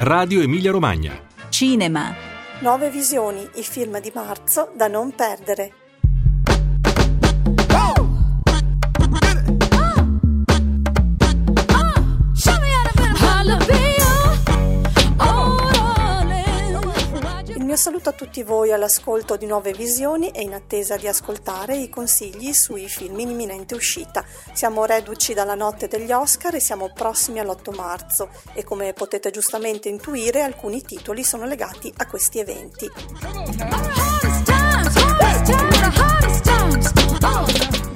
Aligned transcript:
Radio 0.00 0.42
Emilia 0.42 0.70
Romagna. 0.70 1.20
Cinema. 1.48 2.14
Nuove 2.60 2.88
visioni, 2.88 3.48
i 3.56 3.64
film 3.64 4.00
di 4.00 4.12
marzo 4.14 4.70
da 4.76 4.86
non 4.86 5.12
perdere. 5.12 5.77
Saluto 17.78 18.08
a 18.08 18.12
tutti 18.12 18.42
voi 18.42 18.72
all'ascolto 18.72 19.36
di 19.36 19.46
nuove 19.46 19.72
visioni 19.72 20.30
e 20.30 20.42
in 20.42 20.52
attesa 20.52 20.96
di 20.96 21.06
ascoltare 21.06 21.76
i 21.76 21.88
consigli 21.88 22.52
sui 22.52 22.88
film 22.88 23.20
in 23.20 23.30
imminente 23.30 23.76
uscita. 23.76 24.24
Siamo 24.52 24.84
reduci 24.84 25.32
dalla 25.32 25.54
notte 25.54 25.86
degli 25.86 26.10
Oscar 26.10 26.56
e 26.56 26.60
siamo 26.60 26.90
prossimi 26.92 27.38
all'8 27.38 27.74
marzo 27.76 28.30
e 28.52 28.64
come 28.64 28.92
potete 28.94 29.30
giustamente 29.30 29.88
intuire 29.88 30.42
alcuni 30.42 30.82
titoli 30.82 31.22
sono 31.22 31.46
legati 31.46 31.92
a 31.98 32.06
questi 32.08 32.40
eventi. 32.40 32.90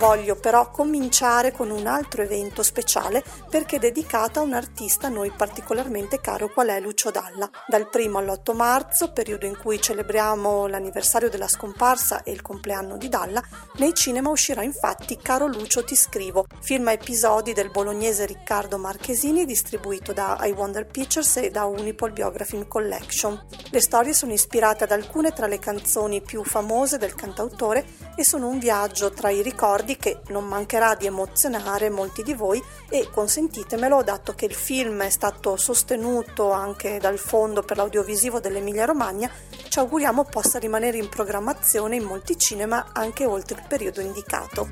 Voglio 0.03 0.35
però 0.35 0.69
cominciare 0.69 1.53
con 1.53 1.71
un 1.71 1.87
altro 1.87 2.23
evento 2.23 2.65
speciale 2.65 3.23
perché 3.49 3.79
dedicato 3.79 4.41
a 4.41 4.43
un 4.43 4.53
artista 4.53 5.07
a 5.07 5.11
noi 5.11 5.31
particolarmente 5.31 6.21
caro 6.21 6.49
qual 6.49 6.71
è 6.71 6.81
Lucio 6.81 7.13
Dalla. 7.13 7.49
Dal 7.69 7.89
1 7.89 8.19
all'8 8.19 8.53
marzo, 8.53 9.13
periodo 9.13 9.47
in 9.47 9.57
cui 9.57 9.81
celebriamo 9.81 10.67
l'anniversario 10.67 11.31
della 11.31 11.47
scomparsa 11.47 12.25
e 12.25 12.33
il 12.33 12.43
compleanno 12.43 12.97
di 12.97 13.09
Dalla, 13.09 13.41
nei 13.75 13.95
cinema 13.95 14.31
uscirà 14.31 14.65
infatti 14.65 15.17
Caro 15.19 15.47
Lucio 15.47 15.85
ti 15.85 15.95
scrivo, 15.95 16.47
film 16.61 16.89
a 16.89 16.93
episodi 16.93 17.53
del 17.53 17.71
bolognese 17.71 18.27
Riccardo 18.27 18.79
Marchesini 18.79 19.45
distribuito 19.45 20.13
da 20.13 20.37
I 20.43 20.51
Wonder 20.51 20.85
Pictures 20.85 21.37
e 21.37 21.51
da 21.53 21.67
Unipol 21.67 22.11
Biography 22.11 22.67
Collection. 22.67 23.41
Le 23.71 23.81
storie 23.81 24.15
sono 24.15 24.33
ispirate 24.33 24.83
ad 24.83 24.91
alcune 24.91 25.31
tra 25.31 25.47
le 25.47 25.61
canzoni 25.61 26.21
più 26.23 26.43
famose 26.43 26.99
del 26.99 27.15
cantautore 27.15 27.85
e 28.17 28.25
sono 28.25 28.49
un 28.49 28.59
viaggio 28.59 29.13
tra 29.13 29.31
i 29.31 29.43
ricordi 29.43 29.91
che 29.97 30.21
non 30.29 30.47
mancherà 30.47 30.95
di 30.95 31.07
emozionare 31.07 31.91
molti 31.91 32.23
di 32.23 32.35
voi 32.35 32.63
e 32.89 33.09
consentitemelo 33.11 34.03
dato 34.03 34.35
che 34.35 34.47
il 34.47 34.55
film 34.55 35.03
è 35.03 35.11
stato 35.11 35.57
sostenuto 35.57 36.51
anche 36.51 36.99
dal 36.99 37.19
Fondo 37.19 37.63
per 37.63 37.77
l'audiovisivo 37.77 38.41
dell'Emilia 38.41 38.85
Romagna, 38.85 39.31
ci 39.69 39.79
auguriamo 39.79 40.25
possa 40.25 40.59
rimanere 40.59 40.99
in 40.99 41.09
programmazione 41.09 41.97
in 41.97 42.05
molti 42.05 42.39
cinema 42.39 42.91
anche 42.93 43.25
oltre 43.25 43.61
il 43.61 43.67
periodo 43.67 44.01
indicato. 44.01 44.69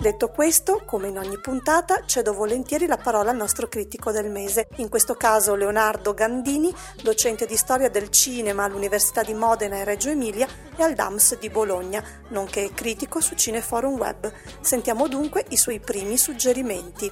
Detto 0.00 0.28
questo, 0.28 0.82
come 0.84 1.08
in 1.08 1.18
ogni 1.18 1.40
puntata, 1.40 2.04
cedo 2.06 2.32
volentieri 2.32 2.86
la 2.86 2.96
parola 2.96 3.32
al 3.32 3.36
nostro 3.36 3.66
critico 3.66 4.12
del 4.12 4.30
mese, 4.30 4.68
in 4.76 4.88
questo 4.88 5.16
caso 5.16 5.56
Leonardo 5.56 6.14
Gandini, 6.14 6.72
docente 7.02 7.46
di 7.46 7.56
storia 7.56 7.90
del 7.90 8.08
cinema 8.10 8.62
all'Università 8.62 9.24
di 9.24 9.34
Modena 9.34 9.76
e 9.76 9.82
Reggio 9.82 10.08
Emilia 10.08 10.46
e 10.76 10.82
al 10.84 10.94
DAMS 10.94 11.38
di 11.38 11.50
Bologna, 11.50 12.00
nonché 12.28 12.70
critico 12.72 13.20
su 13.20 13.34
Cineforum 13.34 13.98
Web. 13.98 14.32
Sentiamo 14.60 15.08
dunque 15.08 15.44
i 15.48 15.56
suoi 15.56 15.80
primi 15.80 16.16
suggerimenti. 16.16 17.10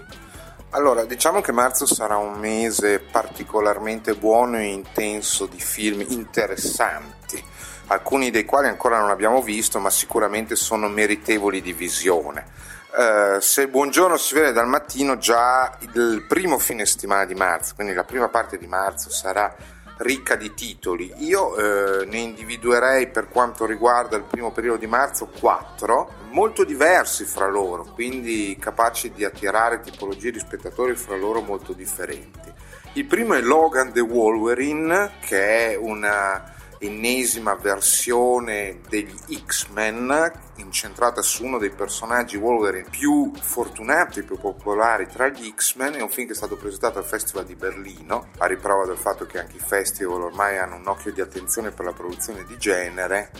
Allora, 0.70 1.05
diciamo 1.05 1.41
che 1.41 1.51
marzo 1.51 1.87
sarà 1.87 2.19
un 2.19 2.39
mese 2.39 3.01
particolarmente 3.01 4.14
buono 4.14 4.59
e 4.59 4.67
intenso 4.67 5.47
di 5.47 5.59
film 5.59 6.05
interessanti, 6.09 7.42
alcuni 7.89 8.31
dei 8.31 8.45
quali 8.45 8.69
ancora 8.69 9.01
non 9.01 9.11
abbiamo 9.11 9.42
visto, 9.42 9.81
ma 9.81 9.91
sicuramente 9.91 10.55
sono 10.55 10.89
meritevoli 10.89 11.61
di 11.61 11.73
visione. 11.73 12.75
Uh, 12.97 13.39
se 13.41 13.61
il 13.61 13.69
buongiorno 13.69 14.16
si 14.16 14.33
vede 14.33 14.52
dal 14.52 14.66
mattino, 14.66 15.19
già 15.19 15.77
il 15.80 16.25
primo 16.27 16.58
fine 16.58 16.86
settimana 16.86 17.27
di 17.27 17.34
marzo, 17.34 17.75
quindi 17.75 17.92
la 17.92 18.05
prima 18.05 18.28
parte 18.28 18.56
di 18.56 18.66
marzo 18.66 19.11
sarà 19.11 19.55
ricca 19.98 20.34
di 20.34 20.55
titoli. 20.55 21.12
Io 21.18 21.48
uh, 21.48 22.06
ne 22.06 22.17
individuerei 22.17 23.08
per 23.08 23.29
quanto 23.29 23.67
riguarda 23.67 24.17
il 24.17 24.23
primo 24.23 24.51
periodo 24.51 24.79
di 24.79 24.86
marzo 24.86 25.27
quattro, 25.27 26.11
molto 26.30 26.64
diversi 26.64 27.27
fra 27.27 27.48
loro, 27.48 27.85
quindi 27.85 28.56
capaci 28.58 29.12
di 29.12 29.27
attirare 29.27 29.83
tipologie 29.83 30.30
di 30.30 30.39
spettatori 30.39 30.95
fra 30.95 31.17
loro 31.17 31.42
molto 31.42 31.74
differenti. 31.74 32.51
Il 32.95 33.05
primo 33.05 33.35
è 33.35 33.42
Logan 33.42 33.92
the 33.92 34.01
Wolverine, 34.01 35.17
che 35.20 35.73
è 35.73 35.77
una 35.77 36.55
ennesima 36.79 37.55
versione 37.55 38.81
degli 38.89 39.42
X-Men 39.47 40.33
incentrata 40.57 41.23
su 41.23 41.45
uno 41.45 41.59
dei 41.59 41.70
personaggi 41.70 42.37
Wolverine 42.37 42.89
più 42.89 43.33
fortunati 43.39 44.23
più 44.23 44.39
popolari 44.39 45.07
tra 45.07 45.29
gli 45.29 45.53
X-Men 45.55 45.95
è 45.95 46.03
un 46.03 46.09
film 46.09 46.27
che 46.27 46.33
è 46.33 46.36
stato 46.36 46.57
presentato 46.57 46.98
al 46.98 47.05
Festival 47.05 47.45
di 47.45 47.55
Berlino 47.55 48.29
a 48.39 48.47
riprova 48.47 48.86
del 48.86 48.97
fatto 48.97 49.27
che 49.27 49.39
anche 49.39 49.57
i 49.57 49.61
festival 49.61 50.23
ormai 50.23 50.59
hanno 50.59 50.77
un 50.77 50.86
occhio 50.86 51.13
di 51.13 51.20
attenzione 51.20 51.70
per 51.70 51.85
la 51.85 51.92
produzione 51.92 52.45
di 52.45 52.57
genere 52.59 53.31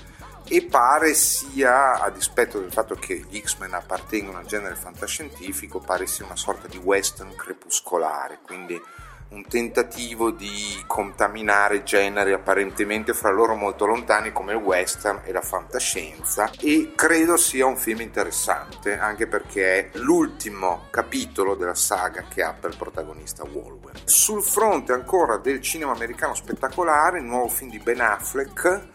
e 0.49 0.65
pare 0.65 1.13
sia, 1.15 2.01
a 2.01 2.09
dispetto 2.11 2.61
del 2.61 2.71
fatto 2.71 2.95
che 2.95 3.25
gli 3.29 3.41
X-Men 3.41 3.75
appartengono 3.75 4.39
al 4.39 4.47
genere 4.47 4.77
fantascientifico, 4.77 5.81
pare 5.81 6.07
sia 6.07 6.25
una 6.25 6.37
sorta 6.37 6.69
di 6.69 6.77
western 6.77 7.35
crepuscolare, 7.35 8.39
quindi 8.43 8.81
un 9.29 9.45
tentativo 9.47 10.31
di 10.31 10.83
contaminare 10.87 11.83
generi 11.83 12.33
apparentemente 12.33 13.13
fra 13.13 13.31
loro 13.31 13.55
molto 13.55 13.85
lontani 13.87 14.33
come 14.33 14.53
il 14.53 14.59
western 14.59 15.23
e 15.25 15.33
la 15.33 15.41
fantascienza 15.41 16.51
e 16.61 16.93
credo 16.95 17.37
sia 17.37 17.67
un 17.67 17.77
film 17.77 18.01
interessante 18.01 18.97
anche 18.99 19.27
perché 19.27 19.91
è 19.91 19.99
l'ultimo 19.99 20.87
capitolo 20.91 21.55
della 21.57 21.75
saga 21.75 22.25
che 22.29 22.43
ha 22.43 22.53
per 22.53 22.77
protagonista 22.77 23.45
Wolverine. 23.45 24.03
Sul 24.05 24.43
fronte 24.43 24.93
ancora 24.93 25.39
del 25.39 25.61
cinema 25.61 25.93
americano 25.93 26.35
spettacolare, 26.35 27.19
il 27.19 27.25
nuovo 27.25 27.49
film 27.49 27.71
di 27.71 27.79
Ben 27.79 28.01
Affleck 28.01 28.89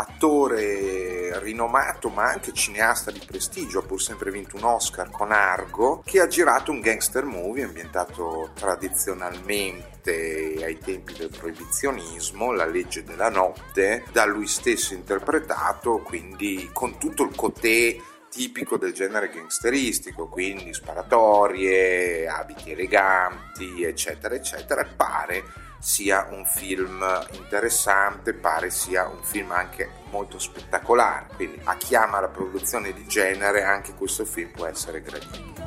attore 0.00 1.38
rinomato 1.40 2.08
ma 2.08 2.30
anche 2.30 2.52
cineasta 2.52 3.10
di 3.10 3.20
prestigio, 3.24 3.80
ha 3.80 3.82
pur 3.82 4.00
sempre 4.00 4.30
vinto 4.30 4.56
un 4.56 4.64
Oscar 4.64 5.10
con 5.10 5.32
Argo, 5.32 6.02
che 6.04 6.20
ha 6.20 6.28
girato 6.28 6.70
un 6.70 6.80
gangster 6.80 7.24
movie 7.24 7.64
ambientato 7.64 8.50
tradizionalmente 8.54 10.60
ai 10.62 10.78
tempi 10.78 11.14
del 11.14 11.34
proibizionismo, 11.36 12.52
La 12.52 12.66
legge 12.66 13.02
della 13.02 13.28
notte, 13.28 14.04
da 14.12 14.24
lui 14.24 14.46
stesso 14.46 14.94
interpretato, 14.94 15.98
quindi 15.98 16.70
con 16.72 16.98
tutto 16.98 17.24
il 17.24 17.34
cotè 17.34 17.96
tipico 18.30 18.76
del 18.76 18.92
genere 18.92 19.30
gangsteristico, 19.30 20.28
quindi 20.28 20.72
sparatorie, 20.72 22.28
abiti 22.28 22.70
eleganti, 22.70 23.82
eccetera, 23.82 24.34
eccetera, 24.34 24.84
pare 24.84 25.66
sia 25.78 26.28
un 26.30 26.44
film 26.44 27.04
interessante, 27.32 28.34
pare 28.34 28.70
sia 28.70 29.06
un 29.06 29.22
film 29.22 29.52
anche 29.52 29.90
molto 30.10 30.38
spettacolare, 30.38 31.28
quindi 31.36 31.60
a 31.64 31.76
chi 31.76 31.94
ama 31.94 32.20
la 32.20 32.28
produzione 32.28 32.92
di 32.92 33.06
genere 33.06 33.62
anche 33.62 33.94
questo 33.94 34.24
film 34.24 34.50
può 34.50 34.66
essere 34.66 35.02
gradito. 35.02 35.66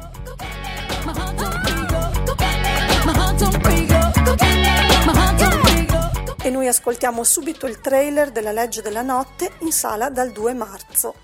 E 6.43 6.49
noi 6.49 6.67
ascoltiamo 6.67 7.23
subito 7.23 7.67
il 7.67 7.79
trailer 7.79 8.31
della 8.31 8.51
Legge 8.51 8.81
della 8.81 9.03
Notte 9.03 9.53
in 9.59 9.71
sala 9.71 10.09
dal 10.09 10.31
2 10.31 10.53
marzo. 10.53 11.15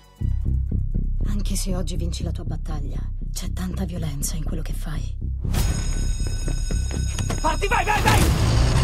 Anche 1.26 1.56
se 1.56 1.74
oggi 1.74 1.96
vinci 1.96 2.22
la 2.22 2.30
tua 2.30 2.44
battaglia, 2.44 2.98
c'è 3.32 3.52
tanta 3.52 3.84
violenza 3.84 4.36
in 4.36 4.44
quello 4.44 4.62
che 4.62 4.72
fai. 4.72 5.16
Parti, 7.40 7.66
vai, 7.68 7.84
vai, 7.84 8.02
vai! 8.02 8.77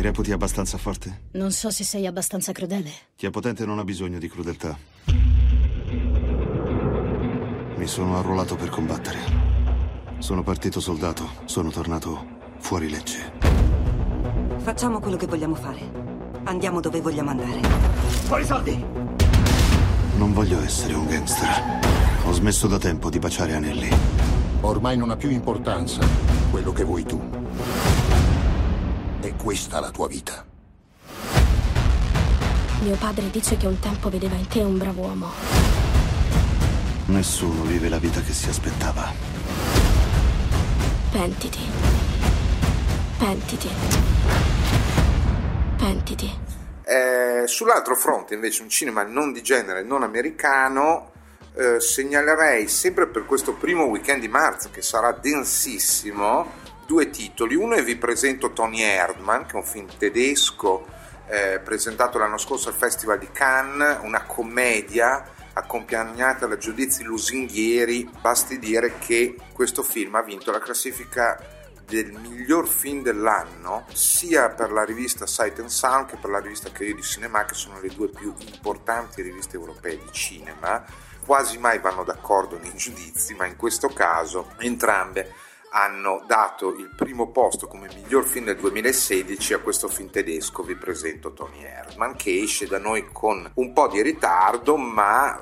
Mi 0.00 0.06
reputi 0.06 0.32
abbastanza 0.32 0.78
forte? 0.78 1.24
Non 1.32 1.52
so 1.52 1.68
se 1.70 1.84
sei 1.84 2.06
abbastanza 2.06 2.52
crudele. 2.52 2.90
Chi 3.16 3.26
è 3.26 3.30
potente 3.30 3.66
non 3.66 3.78
ha 3.78 3.84
bisogno 3.84 4.18
di 4.18 4.30
crudeltà. 4.30 4.74
Mi 7.76 7.86
sono 7.86 8.16
arruolato 8.16 8.56
per 8.56 8.70
combattere. 8.70 9.18
Sono 10.16 10.42
partito 10.42 10.80
soldato, 10.80 11.28
sono 11.44 11.70
tornato 11.70 12.38
fuori 12.60 12.88
legge. 12.88 13.30
Facciamo 14.56 15.00
quello 15.00 15.18
che 15.18 15.26
vogliamo 15.26 15.54
fare. 15.54 15.82
Andiamo 16.44 16.80
dove 16.80 17.02
vogliamo 17.02 17.28
andare. 17.28 17.60
Fuori 18.24 18.46
soldi! 18.46 18.82
Non 20.16 20.32
voglio 20.32 20.62
essere 20.62 20.94
un 20.94 21.06
gangster. 21.08 21.78
Ho 22.24 22.32
smesso 22.32 22.66
da 22.68 22.78
tempo 22.78 23.10
di 23.10 23.18
baciare 23.18 23.52
anelli. 23.52 23.90
Ormai 24.62 24.96
non 24.96 25.10
ha 25.10 25.16
più 25.16 25.30
importanza 25.30 26.06
quello 26.50 26.72
che 26.72 26.84
vuoi 26.84 27.04
tu. 27.04 27.18
È 29.20 29.34
questa 29.36 29.80
la 29.80 29.90
tua 29.90 30.06
vita. 30.06 30.44
Mio 32.82 32.96
padre 32.96 33.30
dice 33.30 33.56
che 33.56 33.66
un 33.66 33.78
tempo 33.78 34.10
vedeva 34.10 34.34
in 34.36 34.46
te 34.48 34.60
un 34.60 34.76
bravo 34.76 35.02
uomo. 35.02 35.28
Nessuno 37.06 37.62
vive 37.62 37.88
la 37.88 37.98
vita 37.98 38.20
che 38.20 38.32
si 38.32 38.48
aspettava. 38.48 39.12
Pentiti. 41.10 41.60
Pentiti. 43.18 43.68
Pentiti. 45.76 46.38
Eh, 46.84 47.46
sull'altro 47.46 47.96
fronte, 47.96 48.34
invece, 48.34 48.62
un 48.62 48.68
cinema 48.68 49.02
non 49.04 49.32
di 49.32 49.42
genere, 49.42 49.82
non 49.82 50.02
americano, 50.02 51.10
eh, 51.54 51.80
segnalerei 51.80 52.68
sempre 52.68 53.06
per 53.06 53.24
questo 53.26 53.54
primo 53.54 53.84
weekend 53.84 54.20
di 54.20 54.28
marzo 54.28 54.70
che 54.70 54.82
sarà 54.82 55.12
densissimo 55.12 56.52
due 56.86 57.10
titoli. 57.10 57.54
Uno 57.54 57.74
è 57.74 57.84
vi 57.84 57.96
presento 57.96 58.52
Tony 58.52 58.80
Erdmann, 58.80 59.42
che 59.42 59.52
è 59.52 59.56
un 59.56 59.64
film 59.64 59.88
tedesco 59.98 60.86
eh, 61.28 61.60
presentato 61.62 62.18
l'anno 62.18 62.38
scorso 62.38 62.68
al 62.68 62.74
Festival 62.74 63.18
di 63.18 63.30
Cannes, 63.30 63.98
una 64.02 64.24
commedia 64.24 65.24
accompagnata 65.52 66.46
da 66.46 66.56
giudizi 66.56 67.04
lusinghieri. 67.04 68.10
Basti 68.20 68.58
dire 68.58 68.98
che 68.98 69.36
questo 69.52 69.82
film 69.82 70.14
ha 70.16 70.22
vinto 70.22 70.50
la 70.50 70.58
classifica 70.58 71.58
del 71.86 72.12
miglior 72.12 72.68
film 72.68 73.02
dell'anno 73.02 73.84
sia 73.92 74.48
per 74.50 74.70
la 74.70 74.84
rivista 74.84 75.26
Sight 75.26 75.58
and 75.58 75.68
Sound 75.68 76.06
che 76.06 76.16
per 76.16 76.30
la 76.30 76.38
rivista 76.38 76.70
Cahiers 76.70 76.94
di 76.94 77.02
Cinema 77.02 77.44
che 77.44 77.54
sono 77.54 77.80
le 77.80 77.88
due 77.88 78.08
più 78.08 78.32
importanti 78.38 79.22
riviste 79.22 79.56
europee 79.56 79.98
di 79.98 80.12
cinema 80.12 80.84
quasi 81.24 81.58
mai 81.58 81.78
vanno 81.78 82.04
d'accordo 82.04 82.58
nei 82.58 82.74
giudizi 82.74 83.34
ma 83.34 83.46
in 83.46 83.56
questo 83.56 83.88
caso 83.88 84.52
entrambe 84.58 85.32
hanno 85.72 86.24
dato 86.26 86.74
il 86.74 86.90
primo 86.96 87.30
posto 87.30 87.68
come 87.68 87.88
miglior 87.94 88.24
film 88.24 88.46
del 88.46 88.56
2016 88.56 89.54
a 89.54 89.58
questo 89.58 89.88
film 89.88 90.10
tedesco 90.10 90.62
vi 90.62 90.74
presento 90.74 91.32
Tony 91.32 91.62
Erdmann 91.62 92.14
che 92.14 92.40
esce 92.42 92.66
da 92.66 92.78
noi 92.78 93.08
con 93.12 93.48
un 93.54 93.72
po' 93.72 93.88
di 93.88 94.02
ritardo 94.02 94.76
ma 94.76 95.40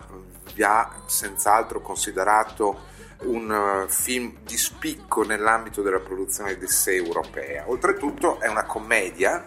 vi 0.54 0.62
ha 0.62 1.02
senz'altro 1.06 1.80
considerato 1.80 2.96
un 3.22 3.50
eh, 3.50 3.90
film 3.90 4.38
di 4.42 4.56
spicco 4.56 5.24
nell'ambito 5.24 5.82
della 5.82 6.00
produzione 6.00 6.56
sé 6.66 6.94
europea. 6.94 7.64
Oltretutto 7.68 8.40
è 8.40 8.48
una 8.48 8.64
commedia 8.64 9.42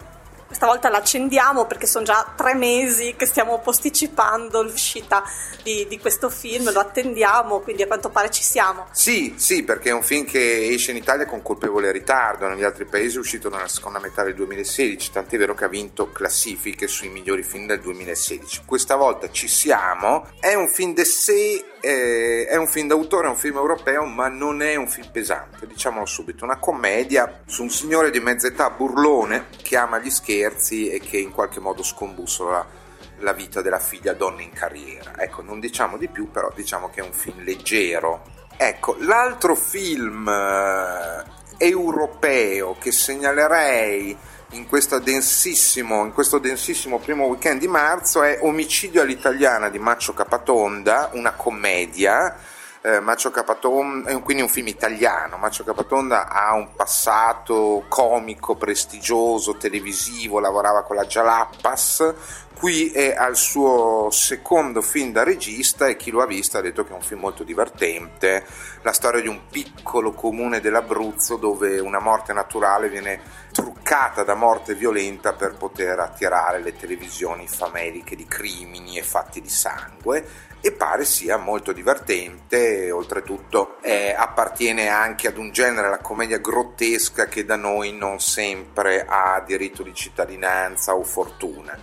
questa 0.52 0.66
volta 0.66 0.90
l'accendiamo 0.90 1.64
perché 1.64 1.86
sono 1.86 2.04
già 2.04 2.34
tre 2.36 2.54
mesi 2.54 3.14
che 3.16 3.24
stiamo 3.24 3.60
posticipando 3.60 4.62
l'uscita 4.62 5.24
di, 5.62 5.86
di, 5.88 5.98
questo 5.98 6.28
film, 6.28 6.70
lo 6.70 6.80
attendiamo, 6.80 7.60
quindi 7.60 7.82
a 7.82 7.86
quanto 7.86 8.10
pare 8.10 8.30
ci 8.30 8.42
siamo. 8.42 8.86
Sì, 8.90 9.32
sì, 9.38 9.62
perché 9.62 9.88
è 9.88 9.92
un 9.94 10.02
film 10.02 10.26
che 10.26 10.68
esce 10.68 10.90
in 10.90 10.98
Italia 10.98 11.24
con 11.24 11.40
colpevole 11.40 11.90
ritardo, 11.90 12.46
negli 12.48 12.64
altri 12.64 12.84
paesi 12.84 13.16
è 13.16 13.18
uscito 13.18 13.48
nella 13.48 13.66
seconda 13.66 13.98
metà 13.98 14.22
del 14.24 14.34
2016, 14.34 15.10
tant'è 15.10 15.38
vero 15.38 15.54
che 15.54 15.64
ha 15.64 15.68
vinto 15.68 16.12
classifiche 16.12 16.86
sui 16.86 17.08
migliori 17.08 17.42
film 17.42 17.66
del 17.66 17.80
2016. 17.80 18.62
Questa 18.66 18.96
volta 18.96 19.30
ci 19.30 19.48
siamo, 19.48 20.28
è 20.38 20.52
un 20.52 20.68
film 20.68 20.92
de 20.92 21.04
sé, 21.06 21.64
è 21.82 22.56
un 22.56 22.66
film 22.66 22.88
d'autore, 22.88 23.26
è 23.26 23.30
un 23.30 23.36
film 23.36 23.56
europeo, 23.56 24.04
ma 24.04 24.28
non 24.28 24.62
è 24.62 24.76
un 24.76 24.88
film 24.88 25.10
pesante, 25.10 25.66
diciamolo 25.66 26.06
subito, 26.06 26.44
una 26.44 26.58
commedia 26.58 27.42
su 27.46 27.62
un 27.62 27.70
signore 27.70 28.10
di 28.10 28.20
mezza 28.20 28.46
età 28.46 28.70
burlone 28.70 29.46
che 29.62 29.76
ama 29.76 29.98
gli 29.98 30.10
scherzi 30.10 30.50
scherzi 30.52 30.90
e 30.90 31.00
che 31.00 31.18
in 31.18 31.30
qualche 31.30 31.60
modo 31.60 31.82
scombussola 31.82 32.80
la 33.18 33.32
vita 33.32 33.60
della 33.62 33.78
figlia 33.78 34.14
donna 34.14 34.42
in 34.42 34.52
carriera. 34.52 35.12
Ecco, 35.16 35.42
non 35.42 35.60
diciamo 35.60 35.96
di 35.96 36.08
più, 36.08 36.30
però 36.30 36.50
diciamo 36.54 36.90
che 36.90 37.00
è 37.00 37.04
un 37.04 37.12
film 37.12 37.42
leggero. 37.42 38.22
Ecco, 38.56 38.96
l'altro 39.00 39.54
film 39.54 40.28
eh, 40.28 41.24
europeo 41.58 42.76
che 42.78 42.92
segnalerei 42.92 44.16
in, 44.52 44.60
in, 44.60 46.12
questo 46.12 46.38
densissimo 46.38 46.98
primo 46.98 47.26
weekend 47.26 47.60
di 47.60 47.68
marzo 47.68 48.22
è 48.22 48.38
Omicidio 48.42 49.02
all'italiana 49.02 49.68
di 49.68 49.78
Maccio 49.78 50.12
Capatonda, 50.12 51.10
una 51.12 51.32
commedia 51.32 52.36
eh, 52.84 52.98
Macio 52.98 53.30
Capatonda 53.30 54.10
è 54.10 54.20
quindi 54.22 54.42
un 54.42 54.48
film 54.48 54.66
italiano. 54.66 55.36
Macio 55.36 55.62
Capatonda 55.62 56.28
ha 56.28 56.52
un 56.54 56.74
passato 56.74 57.84
comico, 57.88 58.56
prestigioso, 58.56 59.56
televisivo, 59.56 60.40
lavorava 60.40 60.82
con 60.82 60.96
la 60.96 61.04
Jalappas. 61.04 62.14
Qui 62.58 62.90
è 62.90 63.14
al 63.14 63.36
suo 63.36 64.08
secondo 64.10 64.82
film 64.82 65.12
da 65.12 65.22
regista 65.22 65.86
e 65.86 65.96
chi 65.96 66.10
lo 66.10 66.22
ha 66.22 66.26
visto 66.26 66.58
ha 66.58 66.60
detto 66.60 66.84
che 66.84 66.90
è 66.90 66.94
un 66.94 67.02
film 67.02 67.20
molto 67.20 67.44
divertente, 67.44 68.44
la 68.82 68.92
storia 68.92 69.20
di 69.20 69.28
un 69.28 69.46
piccolo 69.48 70.12
comune 70.12 70.60
dell'Abruzzo 70.60 71.36
dove 71.36 71.78
una 71.80 71.98
morte 71.98 72.32
naturale 72.32 72.88
viene 72.88 73.20
truccata 73.52 73.71
da 73.92 74.34
morte 74.34 74.74
violenta 74.74 75.34
per 75.34 75.54
poter 75.54 75.98
attirare 75.98 76.62
le 76.62 76.74
televisioni 76.74 77.46
fameliche 77.46 78.16
di 78.16 78.24
crimini 78.24 78.96
e 78.96 79.02
fatti 79.02 79.42
di 79.42 79.50
sangue 79.50 80.26
e 80.62 80.72
pare 80.72 81.04
sia 81.04 81.36
molto 81.36 81.72
divertente, 81.72 82.90
oltretutto 82.90 83.76
eh, 83.82 84.14
appartiene 84.16 84.88
anche 84.88 85.28
ad 85.28 85.36
un 85.36 85.52
genere, 85.52 85.90
la 85.90 85.98
commedia 85.98 86.38
grottesca 86.38 87.26
che 87.26 87.44
da 87.44 87.56
noi 87.56 87.92
non 87.92 88.18
sempre 88.18 89.04
ha 89.06 89.42
diritto 89.46 89.82
di 89.82 89.92
cittadinanza 89.92 90.94
o 90.94 91.02
fortuna 91.02 91.76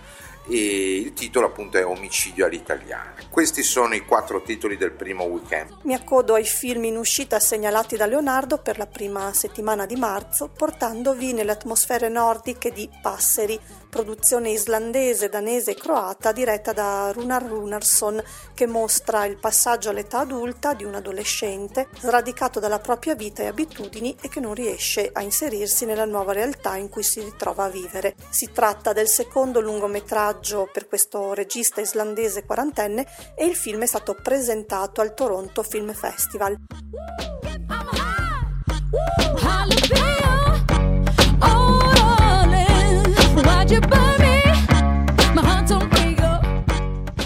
e 0.48 0.96
il 0.96 1.12
titolo 1.12 1.46
appunto 1.46 1.78
è 1.78 1.84
Omicidio 1.84 2.46
all'italiana. 2.46 3.14
Questi 3.28 3.62
sono 3.62 3.94
i 3.94 4.04
quattro 4.04 4.42
titoli 4.42 4.76
del 4.76 4.92
primo 4.92 5.24
weekend. 5.24 5.78
Mi 5.82 5.94
accodo 5.94 6.34
ai 6.34 6.44
film 6.44 6.84
in 6.84 6.96
uscita 6.96 7.38
segnalati 7.38 7.96
da 7.96 8.06
Leonardo 8.06 8.58
per 8.58 8.78
la 8.78 8.86
prima 8.86 9.32
settimana 9.32 9.86
di 9.86 9.96
marzo, 9.96 10.48
portandovi 10.48 11.32
nelle 11.32 11.52
atmosfere 11.52 12.08
nordiche 12.08 12.72
di 12.72 12.88
Passeri, 13.00 13.58
produzione 13.90 14.50
islandese, 14.50 15.28
danese 15.28 15.72
e 15.72 15.74
croata 15.74 16.32
diretta 16.32 16.72
da 16.72 17.10
Runar 17.12 17.42
Runarsson 17.42 18.22
che 18.54 18.66
mostra 18.66 19.26
il 19.26 19.36
passaggio 19.36 19.90
all'età 19.90 20.20
adulta 20.20 20.72
di 20.72 20.84
un 20.84 20.94
adolescente 20.94 21.88
sradicato 21.98 22.60
dalla 22.60 22.78
propria 22.78 23.14
vita 23.14 23.42
e 23.42 23.48
abitudini 23.48 24.16
e 24.22 24.28
che 24.28 24.40
non 24.40 24.54
riesce 24.54 25.10
a 25.12 25.20
inserirsi 25.20 25.84
nella 25.84 26.06
nuova 26.06 26.32
realtà 26.32 26.76
in 26.76 26.88
cui 26.88 27.02
si 27.02 27.20
ritrova 27.20 27.64
a 27.64 27.68
vivere. 27.68 28.14
Si 28.30 28.50
tratta 28.52 28.92
del 28.92 29.08
secondo 29.08 29.60
lungometraggio 29.60 30.70
per 30.72 30.86
questo 30.86 31.34
regista 31.34 31.80
islandese 31.80 32.44
quarantenne 32.44 33.06
e 33.34 33.44
il 33.44 33.56
film 33.56 33.82
è 33.82 33.86
stato 33.86 34.14
presentato 34.14 35.00
al 35.00 35.12
Toronto 35.12 35.62
Film 35.62 35.92
Festival. 35.92 36.56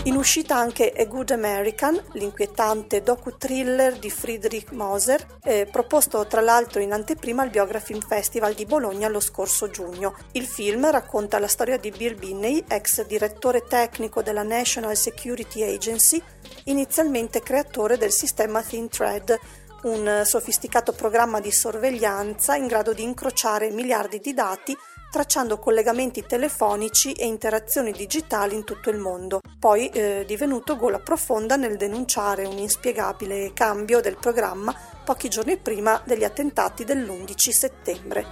In 0.07 0.17
uscita 0.17 0.55
anche 0.55 0.93
A 0.95 1.07
Good 1.07 1.31
American, 1.31 1.99
l'inquietante 2.13 3.03
docu-thriller 3.03 3.99
di 3.99 4.11
Friedrich 4.11 4.71
Moser, 4.73 5.39
eh, 5.43 5.67
proposto 5.71 6.27
tra 6.27 6.43
l'altro 6.43 6.83
in 6.83 6.93
anteprima 6.93 7.41
al 7.41 7.49
Biogra 7.49 7.81
Film 7.81 8.01
Festival 8.01 8.53
di 8.53 8.67
Bologna 8.67 9.09
lo 9.09 9.19
scorso 9.19 9.71
giugno. 9.71 10.15
Il 10.33 10.45
film 10.45 10.91
racconta 10.91 11.39
la 11.39 11.47
storia 11.47 11.79
di 11.79 11.91
Bill 11.91 12.19
Binney, 12.19 12.63
ex 12.69 13.07
direttore 13.07 13.63
tecnico 13.67 14.21
della 14.21 14.43
National 14.43 14.95
Security 14.95 15.63
Agency, 15.63 16.23
inizialmente 16.65 17.41
creatore 17.41 17.97
del 17.97 18.13
sistema 18.13 18.61
ThinThread, 18.61 19.39
un 19.85 20.23
sofisticato 20.27 20.93
programma 20.93 21.41
di 21.41 21.51
sorveglianza 21.51 22.57
in 22.57 22.67
grado 22.67 22.93
di 22.93 23.03
incrociare 23.03 23.71
miliardi 23.71 24.19
di 24.19 24.35
dati 24.35 24.77
tracciando 25.15 25.61
collegamenti 25.61 26.27
telefonici 26.27 27.13
e 27.13 27.25
interazioni 27.25 27.93
digitali 27.93 28.57
in 28.57 28.65
tutto 28.65 28.91
il 28.91 28.99
mondo. 28.99 29.39
Poi 29.61 29.89
eh, 29.91 30.25
divenuto 30.27 30.77
gola 30.77 30.99
profonda 30.99 31.55
nel 31.55 31.77
denunciare 31.77 32.45
un 32.47 32.59
inspiegabile 32.59 33.53
cambio 33.53 34.01
del 34.01 34.17
programma 34.17 34.75
pochi 35.05 35.29
giorni 35.29 35.57
prima 35.57 36.03
degli 36.05 36.25
attentati 36.25 36.83
dell'11 36.83 37.51
settembre. 37.51 38.27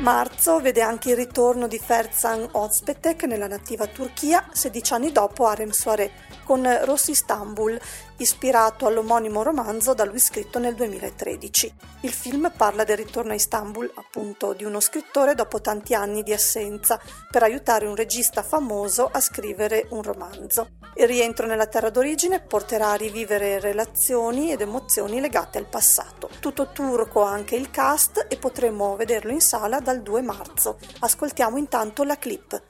Marzo 0.00 0.58
vede 0.60 0.80
anche 0.80 1.10
il 1.10 1.16
ritorno 1.16 1.68
di 1.68 1.78
Ferzan 1.78 2.48
Ozpetek 2.52 3.24
nella 3.24 3.48
nativa 3.48 3.86
Turchia, 3.86 4.48
16 4.50 4.94
anni 4.94 5.12
dopo 5.12 5.46
Arem 5.46 5.70
Soare, 5.70 6.10
con 6.44 6.66
Rossi 6.84 7.10
Istanbul, 7.10 7.78
ispirato 8.22 8.86
all'omonimo 8.86 9.42
romanzo 9.42 9.94
da 9.94 10.04
lui 10.04 10.18
scritto 10.18 10.58
nel 10.58 10.74
2013. 10.74 11.74
Il 12.00 12.12
film 12.12 12.50
parla 12.56 12.84
del 12.84 12.96
ritorno 12.96 13.32
a 13.32 13.34
Istanbul, 13.34 13.90
appunto, 13.94 14.52
di 14.54 14.64
uno 14.64 14.80
scrittore 14.80 15.34
dopo 15.34 15.60
tanti 15.60 15.94
anni 15.94 16.22
di 16.22 16.32
assenza, 16.32 17.00
per 17.30 17.42
aiutare 17.42 17.86
un 17.86 17.94
regista 17.94 18.42
famoso 18.42 19.08
a 19.12 19.20
scrivere 19.20 19.86
un 19.90 20.02
romanzo. 20.02 20.68
Il 20.94 21.06
rientro 21.06 21.46
nella 21.46 21.66
terra 21.66 21.90
d'origine 21.90 22.40
porterà 22.40 22.92
a 22.92 22.96
rivivere 22.96 23.60
relazioni 23.60 24.52
ed 24.52 24.60
emozioni 24.60 25.20
legate 25.20 25.58
al 25.58 25.66
passato. 25.66 26.28
Tutto 26.40 26.68
turco 26.72 27.22
anche 27.22 27.56
il 27.56 27.70
cast 27.70 28.26
e 28.28 28.36
potremo 28.36 28.96
vederlo 28.96 29.32
in 29.32 29.40
sala 29.40 29.80
dal 29.80 30.02
2 30.02 30.22
marzo. 30.22 30.78
Ascoltiamo 31.00 31.56
intanto 31.56 32.04
la 32.04 32.16
clip. 32.16 32.62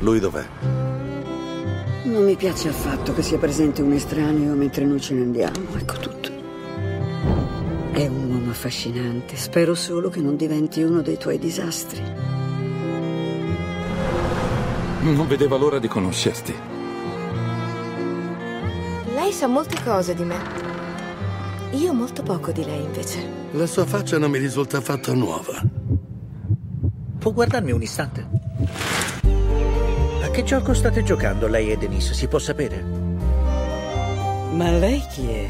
Lui 0.00 0.20
dov'è? 0.20 0.95
Non 2.06 2.24
mi 2.24 2.36
piace 2.36 2.68
affatto 2.68 3.12
che 3.12 3.22
sia 3.22 3.36
presente 3.36 3.82
un 3.82 3.92
estraneo 3.92 4.54
mentre 4.54 4.84
noi 4.84 5.00
ce 5.00 5.14
ne 5.14 5.22
andiamo, 5.22 5.74
ecco 5.76 5.94
tutto. 5.94 6.30
È 7.90 8.06
un 8.06 8.30
uomo 8.30 8.50
affascinante, 8.50 9.34
spero 9.34 9.74
solo 9.74 10.08
che 10.08 10.20
non 10.20 10.36
diventi 10.36 10.82
uno 10.82 11.02
dei 11.02 11.18
tuoi 11.18 11.36
disastri. 11.40 12.00
Non 15.00 15.26
vedeva 15.26 15.56
l'ora 15.56 15.80
di 15.80 15.88
conoscerti. 15.88 16.54
Lei 19.12 19.32
sa 19.32 19.48
molte 19.48 19.76
cose 19.82 20.14
di 20.14 20.22
me. 20.22 20.38
Io 21.72 21.92
molto 21.92 22.22
poco 22.22 22.52
di 22.52 22.64
lei, 22.64 22.84
invece. 22.84 23.18
La 23.50 23.66
sua 23.66 23.84
faccia 23.84 24.16
non 24.16 24.30
mi 24.30 24.38
risulta 24.38 24.78
affatto 24.78 25.12
nuova. 25.12 25.60
Può 27.18 27.32
guardarmi 27.32 27.72
un 27.72 27.82
istante? 27.82 28.45
Che 30.36 30.44
gioco 30.44 30.74
state 30.74 31.02
giocando 31.02 31.46
lei 31.46 31.72
e 31.72 31.78
Denise, 31.78 32.12
si 32.12 32.28
può 32.28 32.38
sapere? 32.38 32.82
Ma 32.82 34.70
lei 34.70 35.00
chi 35.10 35.30
è? 35.30 35.48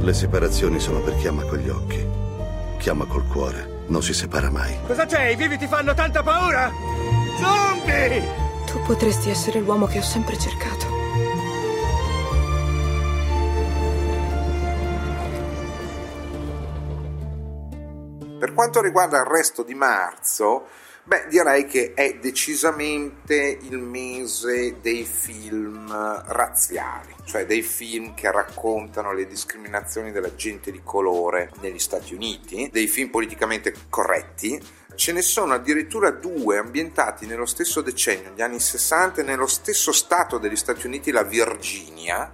Le 0.00 0.12
separazioni 0.12 0.80
sono 0.80 0.98
per 0.98 1.14
chi 1.14 1.28
ama 1.28 1.44
con 1.44 1.58
gli 1.58 1.68
occhi. 1.68 2.04
Chi 2.78 2.88
ama 2.88 3.04
col 3.04 3.24
cuore 3.28 3.84
non 3.86 4.02
si 4.02 4.12
separa 4.12 4.50
mai. 4.50 4.76
Cosa 4.84 5.06
c'è? 5.06 5.28
I 5.28 5.36
vivi 5.36 5.56
ti 5.56 5.68
fanno 5.68 5.94
tanta 5.94 6.24
paura? 6.24 6.68
Zombie! 7.38 8.24
Tu 8.66 8.82
potresti 8.82 9.30
essere 9.30 9.60
l'uomo 9.60 9.86
che 9.86 9.98
ho 9.98 10.02
sempre 10.02 10.36
cercato. 10.36 10.86
Per 18.36 18.52
quanto 18.52 18.82
riguarda 18.82 19.20
il 19.20 19.26
resto 19.26 19.62
di 19.62 19.74
marzo, 19.74 20.66
beh, 21.04 21.26
direi 21.28 21.66
che 21.66 21.92
è 21.94 22.18
decisamente 22.20 23.58
il 23.60 23.78
mese 23.78 24.80
dei 24.80 25.04
film 25.04 25.88
razziali, 26.26 27.14
cioè 27.24 27.46
dei 27.46 27.62
film 27.62 28.14
che 28.14 28.30
raccontano 28.30 29.12
le 29.12 29.26
discriminazioni 29.26 30.12
della 30.12 30.34
gente 30.34 30.70
di 30.70 30.80
colore 30.82 31.50
negli 31.60 31.78
Stati 31.78 32.14
Uniti, 32.14 32.68
dei 32.72 32.86
film 32.86 33.10
politicamente 33.10 33.74
corretti. 33.88 34.60
Ce 34.94 35.12
ne 35.12 35.22
sono 35.22 35.54
addirittura 35.54 36.10
due 36.10 36.56
ambientati 36.58 37.26
nello 37.26 37.46
stesso 37.46 37.80
decennio, 37.80 38.30
negli 38.30 38.42
anni 38.42 38.60
60, 38.60 39.22
nello 39.22 39.48
stesso 39.48 39.90
stato 39.90 40.38
degli 40.38 40.56
Stati 40.56 40.86
Uniti, 40.86 41.10
la 41.10 41.24
Virginia, 41.24 42.32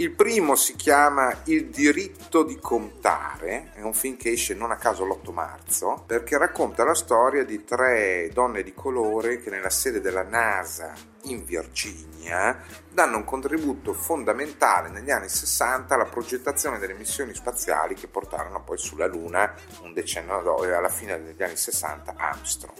il 0.00 0.12
primo 0.12 0.54
si 0.54 0.76
chiama 0.76 1.42
Il 1.44 1.66
diritto 1.66 2.42
di 2.42 2.58
contare, 2.58 3.72
è 3.74 3.82
un 3.82 3.92
film 3.92 4.16
che 4.16 4.30
esce 4.30 4.54
non 4.54 4.70
a 4.70 4.76
caso 4.76 5.04
l'8 5.04 5.30
marzo, 5.30 6.04
perché 6.06 6.38
racconta 6.38 6.84
la 6.84 6.94
storia 6.94 7.44
di 7.44 7.64
tre 7.64 8.30
donne 8.32 8.62
di 8.62 8.72
colore 8.72 9.40
che 9.40 9.50
nella 9.50 9.68
sede 9.68 10.00
della 10.00 10.22
NASA 10.22 10.94
in 11.24 11.44
Virginia 11.44 12.62
danno 12.90 13.18
un 13.18 13.24
contributo 13.24 13.92
fondamentale 13.92 14.88
negli 14.88 15.10
anni 15.10 15.28
60 15.28 15.94
alla 15.94 16.06
progettazione 16.06 16.78
delle 16.78 16.94
missioni 16.94 17.34
spaziali 17.34 17.94
che 17.94 18.08
portarono 18.08 18.62
poi 18.62 18.78
sulla 18.78 19.06
Luna 19.06 19.54
un 19.82 19.92
decennio 19.92 20.40
dopo, 20.40 20.62
alla 20.62 20.88
fine 20.88 21.22
degli 21.22 21.42
anni 21.42 21.56
60 21.56 22.14
Armstrong. 22.16 22.78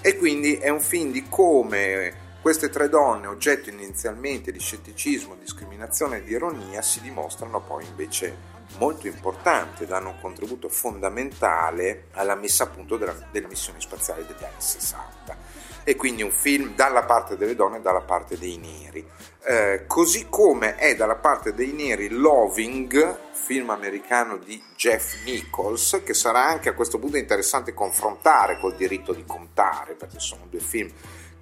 E 0.00 0.16
quindi 0.16 0.56
è 0.56 0.70
un 0.70 0.80
film 0.80 1.12
di 1.12 1.28
come 1.28 2.21
queste 2.42 2.70
tre 2.70 2.88
donne, 2.88 3.28
oggetto 3.28 3.70
inizialmente 3.70 4.50
di 4.50 4.58
scetticismo, 4.58 5.36
discriminazione 5.36 6.16
e 6.16 6.24
di 6.24 6.32
ironia, 6.32 6.82
si 6.82 7.00
dimostrano 7.00 7.60
poi 7.60 7.84
invece 7.84 8.36
molto 8.78 9.06
importanti, 9.06 9.86
danno 9.86 10.08
un 10.08 10.20
contributo 10.20 10.68
fondamentale 10.68 12.06
alla 12.14 12.34
messa 12.34 12.64
a 12.64 12.66
punto 12.66 12.96
della, 12.96 13.14
delle 13.30 13.46
missioni 13.46 13.80
spaziali 13.80 14.26
degli 14.26 14.42
anni 14.42 14.56
60. 14.58 15.36
E 15.84 15.94
quindi 15.94 16.22
un 16.22 16.32
film 16.32 16.74
dalla 16.74 17.04
parte 17.04 17.36
delle 17.36 17.54
donne 17.54 17.76
e 17.76 17.80
dalla 17.80 18.00
parte 18.00 18.36
dei 18.36 18.56
neri. 18.56 19.08
Eh, 19.44 19.84
così 19.86 20.26
come 20.28 20.74
è 20.74 20.96
dalla 20.96 21.16
parte 21.16 21.54
dei 21.54 21.72
neri 21.72 22.08
Loving, 22.08 23.18
film 23.30 23.70
americano 23.70 24.36
di 24.36 24.60
Jeff 24.76 25.22
Nichols, 25.24 26.02
che 26.04 26.14
sarà 26.14 26.44
anche 26.44 26.68
a 26.68 26.74
questo 26.74 26.98
punto 26.98 27.16
interessante 27.16 27.72
confrontare 27.72 28.58
col 28.58 28.74
diritto 28.74 29.12
di 29.12 29.24
contare, 29.24 29.94
perché 29.94 30.18
sono 30.18 30.46
due 30.48 30.60
film 30.60 30.90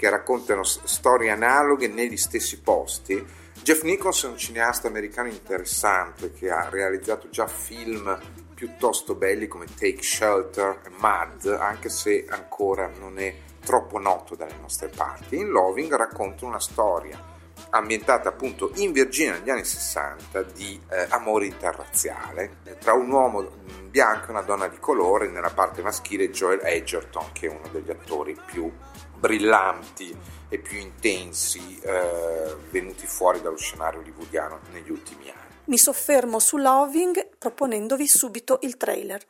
che 0.01 0.09
raccontano 0.09 0.63
storie 0.63 1.31
analoghe 1.31 1.87
negli 1.87 2.17
stessi 2.17 2.63
posti. 2.63 3.23
Jeff 3.63 3.83
Nichols 3.83 4.25
è 4.25 4.29
un 4.29 4.39
cineasta 4.39 4.89
americano 4.89 5.29
interessante 5.29 6.33
che 6.33 6.49
ha 6.51 6.71
realizzato 6.71 7.29
già 7.29 7.47
film 7.47 8.19
piuttosto 8.55 9.15
belli 9.15 9.47
come 9.47 9.67
Take 9.67 10.03
Shelter 10.03 10.81
e 10.87 10.91
Mad, 11.01 11.45
anche 11.61 11.91
se 11.91 12.25
ancora 12.31 12.91
non 12.99 13.19
è 13.19 13.35
troppo 13.63 13.99
noto 13.99 14.37
dalle 14.37 14.57
nostre 14.59 14.89
parti. 14.89 15.37
In 15.37 15.51
Loving 15.51 15.95
racconta 15.95 16.47
una 16.47 16.61
storia 16.61 17.23
ambientata 17.69 18.31
appunto 18.31 18.71
in 18.77 18.93
Virginia 18.93 19.35
negli 19.35 19.51
anni 19.51 19.65
60 19.65 20.43
di 20.45 20.81
eh, 20.89 21.09
amore 21.11 21.45
interrazziale 21.45 22.57
tra 22.79 22.95
un 22.95 23.11
uomo 23.11 23.51
bianco 23.91 24.29
e 24.29 24.31
una 24.31 24.41
donna 24.41 24.67
di 24.67 24.79
colore 24.79 25.29
nella 25.29 25.51
parte 25.51 25.83
maschile 25.83 26.31
Joel 26.31 26.61
Edgerton 26.63 27.33
che 27.33 27.49
è 27.49 27.51
uno 27.51 27.69
degli 27.71 27.91
attori 27.91 28.35
più 28.47 28.73
brillanti 29.21 30.17
e 30.49 30.59
più 30.59 30.79
intensi 30.79 31.79
eh, 31.83 32.57
venuti 32.71 33.07
fuori 33.07 33.41
dallo 33.43 33.59
scenario 33.59 34.01
hollywoodiano 34.01 34.61
negli 34.73 34.91
ultimi 34.91 35.29
anni. 35.29 35.55
Mi 35.67 35.79
soffermo 35.79 36.39
su 36.39 36.57
Loving 36.57 37.37
proponendovi 37.39 38.09
subito 38.09 38.59
il 38.63 38.77
trailer. 38.77 39.25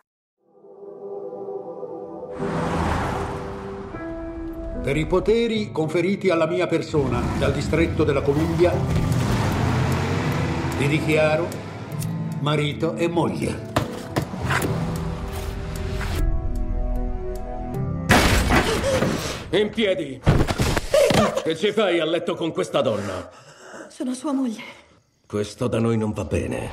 Per 4.82 4.96
i 4.96 5.06
poteri 5.06 5.70
conferiti 5.72 6.30
alla 6.30 6.46
mia 6.46 6.66
persona 6.66 7.20
dal 7.38 7.52
distretto 7.52 8.04
della 8.04 8.22
Columbia, 8.22 8.72
vi 10.78 10.88
dichiaro 10.88 11.46
marito 12.40 12.94
e 12.94 13.06
moglie. 13.06 13.68
In 19.52 19.68
piedi! 19.70 20.20
Che 21.42 21.56
ci 21.56 21.72
fai 21.72 21.98
a 21.98 22.04
letto 22.04 22.36
con 22.36 22.52
questa 22.52 22.82
donna? 22.82 23.28
Sono 23.88 24.14
sua 24.14 24.30
moglie. 24.30 24.62
Questo 25.26 25.66
da 25.66 25.80
noi 25.80 25.96
non 25.96 26.12
va 26.12 26.24
bene. 26.24 26.70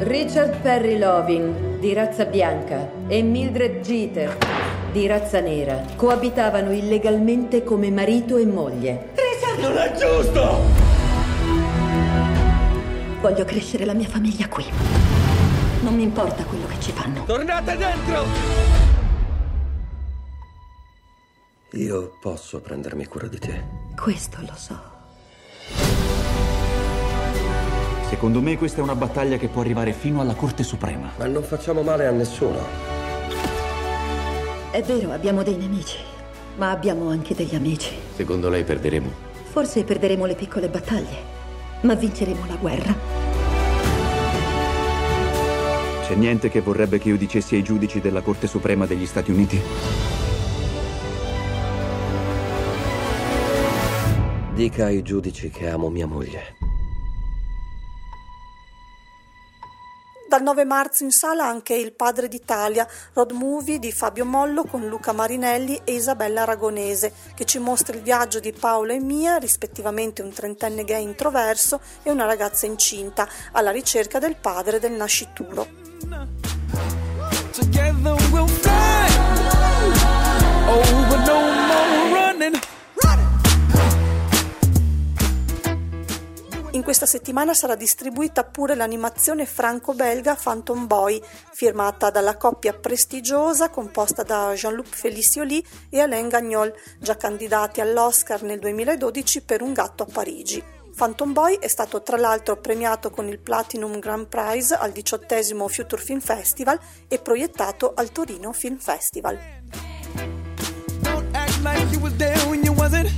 Richard 0.00 0.60
Perry 0.60 0.98
Loving, 0.98 1.78
di 1.78 1.94
razza 1.94 2.26
bianca, 2.26 2.86
e 3.06 3.22
Mildred 3.22 3.80
Jeter, 3.80 4.36
di 4.92 5.06
razza 5.06 5.40
nera, 5.40 5.82
coabitavano 5.96 6.70
illegalmente 6.70 7.64
come 7.64 7.90
marito 7.90 8.36
e 8.36 8.44
moglie. 8.44 9.12
Richard! 9.14 9.60
Non 9.60 9.78
è 9.78 9.90
giusto! 9.96 10.60
Voglio 13.22 13.44
crescere 13.46 13.86
la 13.86 13.94
mia 13.94 14.08
famiglia 14.08 14.48
qui. 14.48 14.66
Non 15.80 15.94
mi 15.94 16.02
importa 16.02 16.44
quello 16.44 16.66
che 16.66 16.78
ci 16.78 16.92
fanno. 16.92 17.24
Tornate 17.24 17.74
dentro! 17.74 18.83
Io 21.76 22.12
posso 22.20 22.60
prendermi 22.60 23.04
cura 23.06 23.26
di 23.26 23.38
te. 23.40 23.64
Questo 24.00 24.38
lo 24.42 24.52
so. 24.54 24.80
Secondo 28.08 28.40
me 28.40 28.56
questa 28.56 28.78
è 28.78 28.82
una 28.82 28.94
battaglia 28.94 29.38
che 29.38 29.48
può 29.48 29.60
arrivare 29.62 29.92
fino 29.92 30.20
alla 30.20 30.34
Corte 30.34 30.62
Suprema. 30.62 31.10
Ma 31.16 31.26
non 31.26 31.42
facciamo 31.42 31.82
male 31.82 32.06
a 32.06 32.12
nessuno. 32.12 32.60
È 34.70 34.82
vero, 34.82 35.10
abbiamo 35.10 35.42
dei 35.42 35.56
nemici, 35.56 35.98
ma 36.58 36.70
abbiamo 36.70 37.08
anche 37.08 37.34
degli 37.34 37.56
amici. 37.56 37.92
Secondo 38.14 38.48
lei 38.48 38.62
perderemo? 38.62 39.10
Forse 39.42 39.82
perderemo 39.82 40.26
le 40.26 40.36
piccole 40.36 40.68
battaglie, 40.68 41.16
ma 41.80 41.94
vinceremo 41.94 42.46
la 42.46 42.54
guerra. 42.54 42.94
C'è 46.06 46.14
niente 46.14 46.48
che 46.50 46.60
vorrebbe 46.60 46.98
che 47.00 47.08
io 47.08 47.16
dicessi 47.16 47.56
ai 47.56 47.64
giudici 47.64 48.00
della 48.00 48.20
Corte 48.20 48.46
Suprema 48.46 48.86
degli 48.86 49.06
Stati 49.06 49.32
Uniti? 49.32 50.13
Dica 54.54 54.84
ai 54.84 55.02
giudici 55.02 55.50
che 55.50 55.68
amo 55.68 55.88
mia 55.88 56.06
moglie. 56.06 56.54
Dal 60.28 60.42
9 60.44 60.64
marzo 60.64 61.02
in 61.02 61.10
sala 61.10 61.44
anche 61.44 61.74
Il 61.74 61.92
Padre 61.92 62.28
d'Italia, 62.28 62.86
road 63.14 63.32
movie 63.32 63.80
di 63.80 63.90
Fabio 63.90 64.24
Mollo 64.24 64.62
con 64.62 64.86
Luca 64.86 65.10
Marinelli 65.10 65.80
e 65.82 65.94
Isabella 65.94 66.42
Aragonese, 66.42 67.12
che 67.34 67.44
ci 67.44 67.58
mostra 67.58 67.96
il 67.96 68.02
viaggio 68.02 68.38
di 68.38 68.52
Paolo 68.52 68.92
e 68.92 69.00
Mia, 69.00 69.38
rispettivamente 69.38 70.22
un 70.22 70.32
trentenne 70.32 70.84
gay 70.84 71.02
introverso 71.02 71.80
e 72.04 72.12
una 72.12 72.24
ragazza 72.24 72.66
incinta, 72.66 73.28
alla 73.50 73.72
ricerca 73.72 74.20
del 74.20 74.36
padre 74.36 74.78
del 74.78 74.92
nascituro. 74.92 75.66
Together 77.50 78.14
we'll 78.30 78.46
fly 78.46 79.06
over 80.68 81.13
In 86.74 86.82
questa 86.82 87.06
settimana 87.06 87.54
sarà 87.54 87.76
distribuita 87.76 88.42
pure 88.42 88.74
l'animazione 88.74 89.46
franco-belga 89.46 90.34
Phantom 90.34 90.88
Boy, 90.88 91.22
firmata 91.52 92.10
dalla 92.10 92.36
coppia 92.36 92.72
prestigiosa 92.72 93.70
composta 93.70 94.24
da 94.24 94.52
Jean-Luc 94.54 94.88
Felicioli 94.88 95.64
e 95.88 96.00
Alain 96.00 96.26
Gagnol, 96.26 96.74
già 96.98 97.16
candidati 97.16 97.80
all'Oscar 97.80 98.42
nel 98.42 98.58
2012 98.58 99.42
per 99.42 99.62
Un 99.62 99.72
gatto 99.72 100.02
a 100.02 100.06
Parigi. 100.12 100.60
Phantom 100.96 101.32
Boy 101.32 101.58
è 101.60 101.68
stato 101.68 102.02
tra 102.02 102.16
l'altro 102.16 102.56
premiato 102.56 103.10
con 103.10 103.28
il 103.28 103.38
Platinum 103.38 104.00
Grand 104.00 104.26
Prize 104.26 104.74
al 104.74 104.90
diciottesimo 104.90 105.68
Future 105.68 106.02
Film 106.02 106.20
Festival 106.20 106.80
e 107.06 107.20
proiettato 107.20 107.92
al 107.94 108.10
Torino 108.10 108.52
Film 108.52 108.78
Festival. 108.78 109.38
Don't 111.02 111.36
act 111.36 111.56
like 111.62 111.86
you 111.92 112.00
was 112.00 112.16
there 112.16 112.48
when 112.48 112.64
you 112.64 112.74
wasn't. 112.74 113.08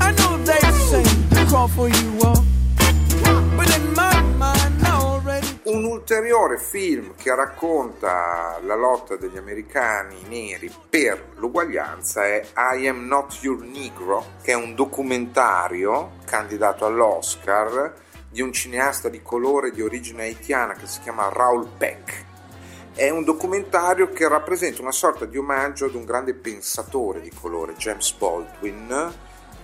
I 0.00 0.14
know 0.14 0.42
they 0.44 0.58
say 0.88 1.20
call 1.50 1.68
for 1.68 1.88
you 1.88 2.20
all. 2.22 2.49
Ulteriore 6.20 6.58
film 6.58 7.14
che 7.16 7.34
racconta 7.34 8.60
la 8.62 8.74
lotta 8.74 9.16
degli 9.16 9.38
americani 9.38 10.20
neri 10.28 10.70
per 10.90 11.30
l'uguaglianza 11.36 12.26
è 12.26 12.46
I 12.74 12.88
Am 12.88 13.06
Not 13.06 13.38
Your 13.40 13.62
Negro, 13.62 14.32
che 14.42 14.52
è 14.52 14.54
un 14.54 14.74
documentario 14.74 16.18
candidato 16.26 16.84
all'Oscar 16.84 17.94
di 18.28 18.42
un 18.42 18.52
cineasta 18.52 19.08
di 19.08 19.22
colore 19.22 19.70
di 19.70 19.80
origine 19.80 20.24
haitiana 20.24 20.74
che 20.74 20.86
si 20.86 21.00
chiama 21.00 21.30
Raoul 21.30 21.66
Peck. 21.78 22.24
È 22.94 23.08
un 23.08 23.24
documentario 23.24 24.10
che 24.10 24.28
rappresenta 24.28 24.82
una 24.82 24.92
sorta 24.92 25.24
di 25.24 25.38
omaggio 25.38 25.86
ad 25.86 25.94
un 25.94 26.04
grande 26.04 26.34
pensatore 26.34 27.22
di 27.22 27.30
colore, 27.30 27.76
James 27.76 28.12
Baldwin, 28.12 29.14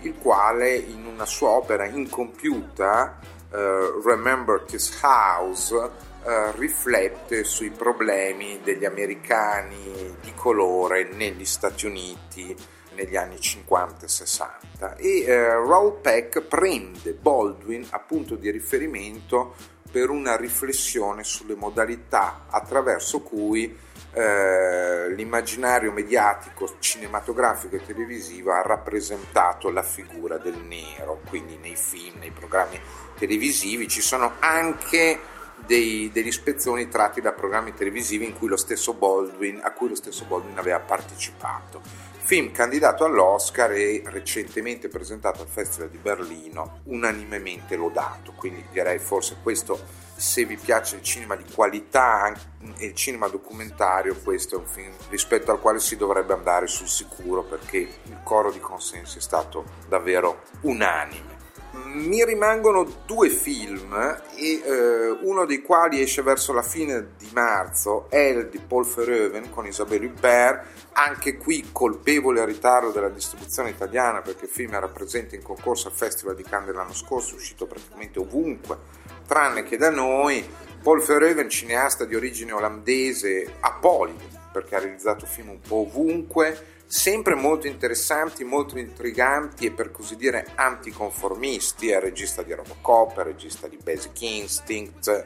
il 0.01 0.15
quale 0.17 0.75
in 0.75 1.05
una 1.05 1.27
sua 1.27 1.51
opera 1.51 1.85
incompiuta, 1.85 3.19
uh, 3.51 4.01
Remember 4.03 4.63
This 4.63 4.99
House, 5.03 6.06
uh, 6.27 6.59
riflette 6.59 7.45
sui 7.45 7.71
problemi 7.71 8.61
degli 8.63 8.85
americani 8.85 10.15
di 10.21 10.33
colore 10.35 11.09
negli 11.13 11.45
Stati 11.45 11.87
Uniti 11.87 12.55
negli 12.95 13.17
anni 13.17 13.39
50 13.39 14.07
e 14.07 14.09
60 14.09 14.97
e 14.97 15.21
uh, 15.21 15.69
Raoul 15.69 16.01
Peck 16.01 16.43
prende 16.43 17.13
Baldwin 17.13 17.87
appunto 17.91 18.35
di 18.35 18.51
riferimento 18.51 19.55
per 19.91 20.11
una 20.11 20.37
riflessione 20.37 21.25
sulle 21.25 21.55
modalità 21.55 22.47
attraverso 22.51 23.21
cui 23.21 23.75
eh, 24.13 25.13
l'immaginario 25.15 25.93
mediatico, 25.93 26.77
cinematografico 26.79 27.77
e 27.77 27.85
televisivo 27.85 28.53
ha 28.53 28.63
rappresentato 28.63 29.71
la 29.71 29.83
figura 29.83 30.39
del 30.39 30.57
nero, 30.57 31.21
quindi 31.29 31.59
nei 31.59 31.77
film, 31.77 32.19
nei 32.19 32.31
programmi 32.31 32.81
televisivi 33.19 33.89
ci 33.89 34.01
sono 34.01 34.33
anche 34.39 35.19
dei, 35.65 36.11
degli 36.13 36.33
spezzoni 36.33 36.89
tratti 36.89 37.21
da 37.21 37.33
programmi 37.33 37.75
televisivi 37.75 38.25
in 38.27 38.37
cui 38.37 38.49
Baldwin, 38.93 39.61
a 39.63 39.73
cui 39.73 39.89
lo 39.89 39.95
stesso 39.95 40.25
Baldwin 40.25 40.59
aveva 40.59 40.81
partecipato. 40.81 41.81
Film 42.27 42.51
candidato 42.51 43.05
all'Oscar 43.05 43.71
e 43.71 44.03
recentemente 44.07 44.89
presentato 44.89 45.43
al 45.43 45.49
Festival 45.49 45.91
di 45.91 45.99
Berlino, 45.99 46.81
unanimemente 46.85 47.77
lodato, 47.77 48.33
quindi 48.33 48.65
direi 48.73 48.99
forse 48.99 49.37
questo 49.43 49.79
se 50.17 50.45
vi 50.45 50.57
piace 50.57 50.97
il 50.97 51.03
cinema 51.03 51.37
di 51.37 51.45
qualità 51.55 52.35
e 52.79 52.87
il 52.87 52.95
cinema 52.95 53.29
documentario, 53.29 54.17
questo 54.25 54.57
è 54.57 54.59
un 54.59 54.67
film 54.67 54.93
rispetto 55.11 55.53
al 55.53 55.61
quale 55.61 55.79
si 55.79 55.97
dovrebbe 55.97 56.33
andare 56.33 56.67
sul 56.67 56.89
sicuro 56.89 57.45
perché 57.45 57.77
il 57.77 58.21
coro 58.25 58.51
di 58.51 58.59
consensi 58.59 59.19
è 59.19 59.21
stato 59.21 59.65
davvero 59.89 60.43
unanime. 60.63 61.36
Mi 61.85 62.25
rimangono 62.25 62.85
due 63.07 63.29
film 63.29 63.95
e 64.37 64.63
eh, 64.65 65.19
uno 65.23 65.45
dei 65.45 65.63
quali 65.63 66.01
esce 66.01 66.23
verso 66.23 66.53
la 66.53 66.63
fine 66.63 67.09
di 67.17 67.29
marzo, 67.33 68.09
è 68.11 68.19
il 68.19 68.49
di 68.49 68.59
Paul 68.59 68.87
Verhoeven 68.87 69.51
con 69.51 69.67
Isabelle 69.67 70.07
Huppert, 70.07 70.65
anche 70.93 71.37
qui 71.37 71.69
colpevole 71.73 72.41
a 72.41 72.45
ritardo 72.45 72.91
della 72.91 73.09
distribuzione 73.09 73.71
italiana 73.71 74.21
perché 74.21 74.45
il 74.45 74.51
film 74.51 74.75
era 74.75 74.89
presente 74.89 75.37
in 75.37 75.43
concorso 75.43 75.89
al 75.89 75.95
Festival 75.95 76.35
di 76.35 76.43
Cannes 76.43 76.75
l'anno 76.75 76.95
scorso, 76.95 77.35
è 77.35 77.37
uscito 77.37 77.67
praticamente 77.67 78.19
ovunque 78.19 78.79
tranne 79.27 79.65
che 79.65 79.77
da 79.77 79.91
noi. 79.91 80.45
Paul 80.83 81.03
Verhoeven, 81.03 81.49
cineasta 81.49 82.05
di 82.05 82.15
origine 82.15 82.53
olandese, 82.53 83.55
apolido, 83.61 84.25
perché 84.53 84.77
ha 84.77 84.79
realizzato 84.79 85.27
film 85.27 85.51
un 85.51 85.61
po' 85.61 85.81
ovunque, 85.81 86.75
sempre 86.87 87.35
molto 87.35 87.67
interessanti, 87.67 88.45
molto 88.45 88.79
intriganti 88.79 89.67
e 89.67 89.73
per 89.73 89.91
così 89.91 90.17
dire 90.17 90.47
anticonformisti, 90.55 91.91
è 91.91 92.01
regista 92.01 92.43
di 92.43 92.55
Robocop, 92.55 93.21
è 93.21 93.25
regista 93.25 93.67
di 93.67 93.79
Basic 93.83 94.21
Instinct, 94.23 95.25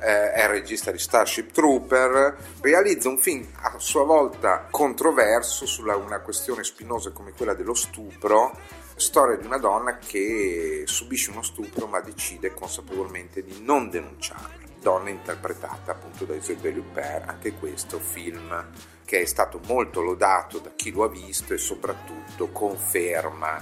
eh, 0.00 0.32
è 0.32 0.46
regista 0.46 0.90
di 0.90 0.98
Starship 0.98 1.50
Trooper, 1.50 2.36
realizza 2.60 3.08
un 3.08 3.18
film 3.18 3.46
a 3.62 3.78
sua 3.78 4.04
volta 4.04 4.66
controverso 4.70 5.66
su 5.66 5.82
una 5.82 6.20
questione 6.20 6.62
spinosa 6.62 7.10
come 7.10 7.32
quella 7.32 7.54
dello 7.54 7.74
stupro, 7.74 8.56
storia 8.96 9.36
di 9.36 9.46
una 9.46 9.58
donna 9.58 9.96
che 9.96 10.82
subisce 10.86 11.30
uno 11.30 11.42
stupro 11.42 11.86
ma 11.86 12.00
decide 12.00 12.52
consapevolmente 12.52 13.42
di 13.42 13.62
non 13.62 13.88
denunciarlo. 13.88 14.66
Donna 14.80 15.10
interpretata 15.10 15.92
appunto 15.92 16.24
da 16.24 16.34
Isabelle 16.34 16.78
Huppert, 16.78 17.28
anche 17.28 17.52
questo 17.54 17.98
film 17.98 18.66
che 19.04 19.22
è 19.22 19.24
stato 19.24 19.60
molto 19.66 20.02
lodato 20.02 20.58
da 20.58 20.70
chi 20.76 20.92
lo 20.92 21.04
ha 21.04 21.08
visto 21.08 21.54
e 21.54 21.58
soprattutto 21.58 22.48
conferma 22.48 23.58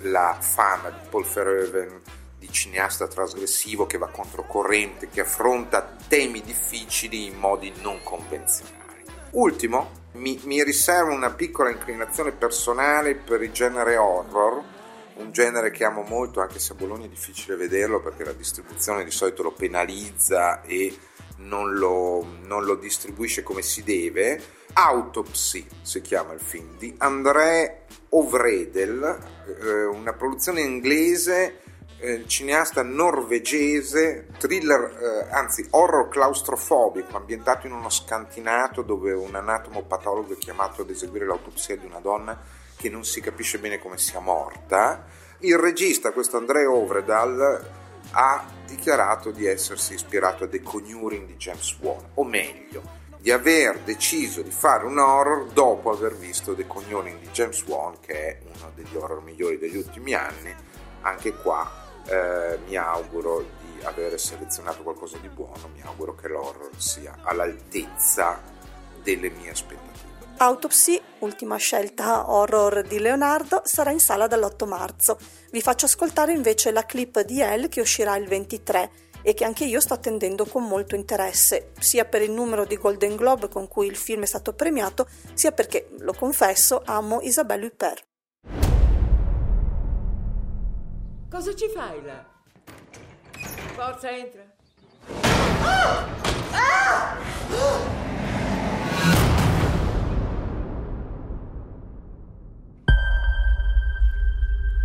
la 0.00 0.36
fama 0.38 0.90
di 0.90 1.08
Paul 1.08 1.24
Verhoeven 1.24 2.00
di 2.38 2.50
cineasta 2.50 3.06
trasgressivo 3.06 3.86
che 3.86 3.98
va 3.98 4.08
controcorrente, 4.08 5.08
che 5.08 5.20
affronta 5.20 5.96
temi 6.08 6.42
difficili 6.42 7.26
in 7.26 7.38
modi 7.38 7.72
non 7.80 8.02
convenzionali. 8.02 9.04
Ultimo, 9.30 9.90
mi, 10.14 10.38
mi 10.44 10.62
riservo 10.62 11.14
una 11.14 11.30
piccola 11.30 11.70
inclinazione 11.70 12.32
personale 12.32 13.14
per 13.14 13.42
il 13.42 13.52
genere 13.52 13.96
horror, 13.96 14.62
un 15.16 15.32
genere 15.32 15.70
che 15.70 15.84
amo 15.84 16.02
molto 16.02 16.40
anche 16.40 16.58
se 16.58 16.72
a 16.72 16.76
Bologna 16.76 17.06
è 17.06 17.08
difficile 17.08 17.56
vederlo 17.56 18.00
perché 18.00 18.24
la 18.24 18.32
distribuzione 18.32 19.04
di 19.04 19.10
solito 19.10 19.42
lo 19.42 19.52
penalizza 19.52 20.62
e 20.62 20.96
non 21.36 21.74
lo, 21.74 22.24
non 22.42 22.64
lo 22.64 22.74
distribuisce 22.74 23.42
come 23.42 23.62
si 23.62 23.82
deve. 23.82 24.40
Autopsy 24.74 25.66
si 25.82 26.00
chiama 26.00 26.32
il 26.32 26.40
film 26.40 26.76
di 26.78 26.94
André 26.98 27.86
Ovredel, 28.10 29.18
eh, 29.60 29.84
una 29.84 30.12
produzione 30.14 30.60
inglese 30.60 31.60
eh, 32.02 32.24
cineasta 32.26 32.82
norvegese, 32.82 34.26
thriller, 34.36 34.80
eh, 34.80 35.32
anzi 35.32 35.64
horror 35.70 36.08
claustrofobico, 36.08 37.16
ambientato 37.16 37.68
in 37.68 37.72
uno 37.72 37.88
scantinato 37.90 38.82
dove 38.82 39.12
un 39.12 39.34
anatomopatologo 39.36 40.32
è 40.32 40.36
chiamato 40.36 40.82
ad 40.82 40.90
eseguire 40.90 41.26
l'autopsia 41.26 41.76
di 41.76 41.86
una 41.86 42.00
donna 42.00 42.36
che 42.82 42.90
non 42.90 43.04
si 43.04 43.20
capisce 43.20 43.60
bene 43.60 43.78
come 43.78 43.96
sia 43.96 44.18
morta. 44.18 45.04
Il 45.38 45.56
regista, 45.56 46.10
questo 46.10 46.36
André 46.36 46.66
Ovredal, 46.66 47.70
ha 48.10 48.44
dichiarato 48.66 49.30
di 49.30 49.46
essersi 49.46 49.94
ispirato 49.94 50.42
a 50.42 50.48
The 50.48 50.62
Conjuring 50.62 51.26
di 51.26 51.36
James 51.36 51.76
Wan, 51.78 52.04
o 52.14 52.24
meglio, 52.24 52.82
di 53.18 53.30
aver 53.30 53.78
deciso 53.84 54.42
di 54.42 54.50
fare 54.50 54.84
un 54.84 54.98
horror 54.98 55.52
dopo 55.52 55.92
aver 55.92 56.16
visto 56.16 56.56
The 56.56 56.66
Conjuring 56.66 57.20
di 57.20 57.28
James 57.28 57.62
Wan, 57.66 58.00
che 58.00 58.14
è 58.14 58.38
uno 58.42 58.72
degli 58.74 58.96
horror 58.96 59.22
migliori 59.22 59.58
degli 59.58 59.76
ultimi 59.76 60.14
anni. 60.14 60.52
Anche 61.02 61.34
qua 61.34 61.70
eh, 62.06 62.58
mi 62.66 62.74
auguro 62.74 63.46
di 63.60 63.84
aver 63.84 64.18
selezionato 64.18 64.82
qualcosa 64.82 65.18
di 65.18 65.28
buono, 65.28 65.70
mi 65.72 65.82
auguro 65.82 66.16
che 66.16 66.26
l'horror 66.26 66.70
sia 66.76 67.16
all'altezza 67.22 68.42
delle 69.04 69.30
mie 69.30 69.50
aspettative. 69.50 70.11
Autopsy, 70.42 71.00
ultima 71.20 71.56
scelta 71.56 72.28
horror 72.28 72.82
di 72.82 72.98
Leonardo, 72.98 73.62
sarà 73.64 73.92
in 73.92 74.00
sala 74.00 74.26
dall'8 74.26 74.66
marzo. 74.66 75.16
Vi 75.52 75.62
faccio 75.62 75.86
ascoltare 75.86 76.32
invece 76.32 76.72
la 76.72 76.84
clip 76.84 77.20
di 77.20 77.40
Elle 77.40 77.68
che 77.68 77.80
uscirà 77.80 78.16
il 78.16 78.26
23 78.26 78.90
e 79.22 79.34
che 79.34 79.44
anche 79.44 79.64
io 79.64 79.80
sto 79.80 79.94
attendendo 79.94 80.44
con 80.44 80.66
molto 80.66 80.96
interesse, 80.96 81.70
sia 81.78 82.06
per 82.06 82.22
il 82.22 82.32
numero 82.32 82.64
di 82.64 82.76
Golden 82.76 83.14
Globe 83.14 83.48
con 83.48 83.68
cui 83.68 83.86
il 83.86 83.94
film 83.94 84.22
è 84.24 84.26
stato 84.26 84.52
premiato, 84.52 85.06
sia 85.32 85.52
perché, 85.52 85.90
lo 86.00 86.12
confesso, 86.12 86.82
amo 86.84 87.20
Isabelle 87.20 87.66
Huppert. 87.66 88.04
Cosa 91.30 91.54
ci 91.54 91.68
fai 91.72 92.02
là? 92.02 92.26
Forza, 93.76 94.10
entra. 94.10 94.42
Ah! 95.62 96.06
Ah! 96.50 98.11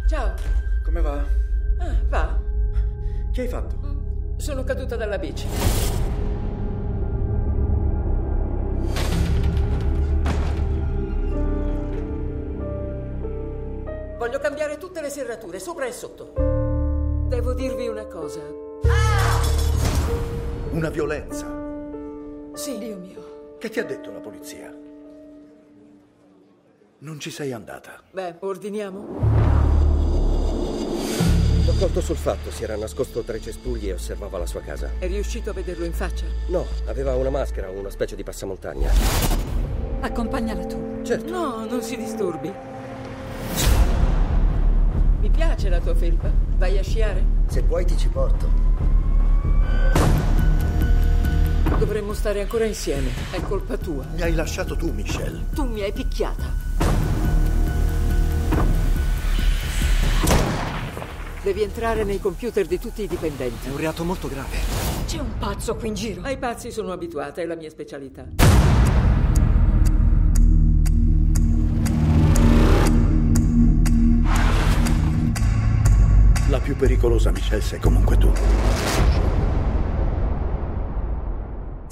Ciao. 0.07 0.33
Come 0.85 1.01
va? 1.01 1.21
Ah, 1.79 1.95
va. 2.07 2.39
Che 3.29 3.41
hai 3.41 3.47
fatto? 3.49 3.75
Mm, 3.85 4.37
sono 4.37 4.63
caduta 4.63 4.95
dalla 4.95 5.17
bici. 5.17 5.45
Voglio 14.17 14.39
cambiare 14.39 14.77
tutte 14.77 15.01
le 15.01 15.09
serrature, 15.09 15.59
sopra 15.59 15.85
e 15.85 15.91
sotto. 15.91 16.31
Devo 17.27 17.53
dirvi 17.53 17.89
una 17.89 18.05
cosa. 18.05 18.39
Una 20.71 20.89
violenza. 20.89 21.45
Sì, 22.53 22.77
Dio 22.77 22.95
mio. 22.95 23.55
Che 23.59 23.69
ti 23.69 23.79
ha 23.79 23.83
detto 23.83 24.09
la 24.13 24.19
polizia? 24.19 24.73
Non 26.99 27.19
ci 27.19 27.29
sei 27.29 27.51
andata. 27.51 28.01
Beh, 28.09 28.37
ordiniamo. 28.39 29.56
L'ho 31.67 31.73
colto 31.73 31.99
sul 31.99 32.15
fatto, 32.15 32.49
si 32.49 32.63
era 32.63 32.77
nascosto 32.77 33.23
tra 33.23 33.35
i 33.35 33.41
cespugli 33.41 33.89
e 33.89 33.93
osservava 33.93 34.37
la 34.37 34.45
sua 34.45 34.61
casa. 34.61 34.89
È 34.99 35.05
riuscito 35.05 35.49
a 35.49 35.53
vederlo 35.53 35.83
in 35.83 35.91
faccia? 35.91 36.23
No, 36.47 36.65
aveva 36.85 37.13
una 37.15 37.29
maschera, 37.29 37.69
una 37.69 37.89
specie 37.89 38.15
di 38.15 38.23
passamontagna. 38.23 38.89
Accompagnala 39.99 40.65
tu. 40.65 41.01
Certo. 41.03 41.29
No, 41.29 41.65
non 41.65 41.81
si 41.81 41.97
disturbi. 41.97 42.49
Mi 45.19 45.29
piace 45.29 45.67
la 45.67 45.81
tua 45.81 45.93
felpa. 45.93 46.31
Vai 46.55 46.77
a 46.77 46.83
sciare? 46.83 47.25
Se 47.47 47.61
vuoi 47.63 47.83
ti 47.83 47.97
ci 47.97 48.07
porto. 48.07 48.49
Dovremmo 51.79 52.13
stare 52.13 52.39
ancora 52.39 52.63
insieme. 52.63 53.09
È 53.29 53.41
colpa 53.41 53.75
tua. 53.75 54.05
Mi 54.13 54.21
hai 54.21 54.33
lasciato 54.35 54.77
tu, 54.77 54.93
Michelle. 54.93 55.47
Tu 55.53 55.65
mi 55.65 55.81
hai 55.81 55.91
picchiata. 55.91 56.45
Devi 61.47 61.61
entrare 61.61 62.03
nei 62.03 62.19
computer 62.19 62.65
di 62.65 62.77
tutti 62.77 63.03
i 63.03 63.07
dipendenti. 63.07 63.69
È 63.69 63.71
un 63.71 63.77
reato 63.77 64.03
molto 64.03 64.27
grave. 64.27 64.57
C'è 65.05 65.19
un 65.19 65.37
pazzo 65.39 65.77
qui 65.77 65.87
in 65.87 65.93
giro. 65.93 66.21
Ai 66.23 66.37
pazzi 66.37 66.71
sono 66.71 66.91
abituata, 66.91 67.41
è 67.41 67.45
la 67.45 67.55
mia 67.55 67.69
specialità. 67.69 68.25
La 76.49 76.59
più 76.59 76.75
pericolosa, 76.75 77.31
Michelle, 77.31 77.61
sei 77.61 77.79
comunque 77.79 78.17
tu. 78.17 79.26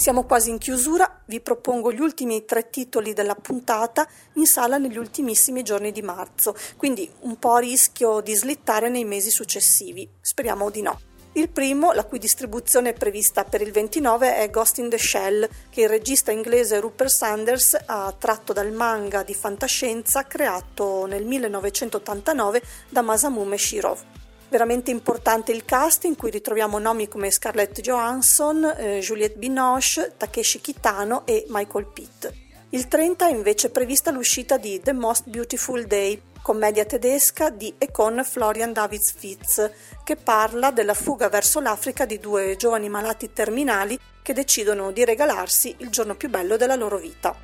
Siamo 0.05 0.25
quasi 0.25 0.51
in 0.51 0.59
chiusura, 0.59 1.23
vi 1.25 1.41
propongo 1.41 1.91
gli 1.91 1.99
ultimi 1.99 2.45
tre 2.45 2.69
titoli 2.69 3.13
della 3.13 3.33
puntata 3.33 4.07
in 4.33 4.45
sala 4.45 4.77
negli 4.77 4.99
ultimissimi 4.99 5.63
giorni 5.63 5.91
di 5.91 6.03
marzo, 6.03 6.55
quindi 6.77 7.09
un 7.21 7.39
po' 7.39 7.53
a 7.53 7.59
rischio 7.59 8.21
di 8.21 8.35
slittare 8.35 8.89
nei 8.89 9.03
mesi 9.03 9.31
successivi. 9.31 10.07
Speriamo 10.21 10.69
di 10.69 10.83
no. 10.83 10.99
Il 11.31 11.49
primo, 11.49 11.91
la 11.91 12.03
cui 12.03 12.19
distribuzione 12.19 12.89
è 12.89 12.93
prevista 12.93 13.45
per 13.45 13.61
il 13.61 13.71
29, 13.71 14.35
è 14.35 14.47
Ghost 14.51 14.77
in 14.77 14.89
the 14.89 14.97
Shell, 14.99 15.49
che 15.71 15.81
il 15.81 15.89
regista 15.89 16.29
inglese 16.29 16.79
Rupert 16.79 17.09
Sanders 17.09 17.75
ha 17.87 18.13
tratto 18.15 18.53
dal 18.53 18.73
manga 18.73 19.23
di 19.23 19.33
fantascienza 19.33 20.27
creato 20.27 21.07
nel 21.07 21.25
1989 21.25 22.61
da 22.89 23.01
Masamune 23.01 23.57
Shirov. 23.57 24.03
Veramente 24.55 24.89
importante 24.89 25.51
il 25.51 25.65
cast 25.65 26.05
in 26.05 26.15
cui 26.15 26.29
ritroviamo 26.29 26.79
nomi 26.79 27.09
come 27.09 27.29
Scarlett 27.29 27.81
Johansson, 27.81 28.63
eh, 28.63 28.99
Juliette 29.01 29.37
Binoche, 29.37 30.13
Takeshi 30.15 30.61
Kitano 30.61 31.25
e 31.25 31.43
Michael 31.49 31.87
Pitt. 31.87 32.31
Il 32.69 32.87
30 32.87 33.27
è 33.27 33.31
invece 33.31 33.69
prevista 33.69 34.11
l'uscita 34.11 34.55
di 34.55 34.79
The 34.79 34.93
Most 34.93 35.27
Beautiful 35.27 35.85
Day, 35.85 36.21
commedia 36.41 36.85
tedesca 36.85 37.49
di 37.49 37.75
e 37.77 37.91
con 37.91 38.23
Florian 38.23 38.71
Davids 38.71 39.13
Fitz, 39.17 39.71
che 40.05 40.15
parla 40.15 40.71
della 40.71 40.93
fuga 40.93 41.27
verso 41.27 41.59
l'Africa 41.59 42.05
di 42.05 42.17
due 42.17 42.55
giovani 42.55 42.87
malati 42.87 43.33
terminali 43.33 43.99
che 44.21 44.31
decidono 44.31 44.93
di 44.93 45.03
regalarsi 45.03 45.75
il 45.79 45.89
giorno 45.89 46.15
più 46.15 46.29
bello 46.29 46.55
della 46.55 46.75
loro 46.75 46.97
vita. 46.97 47.35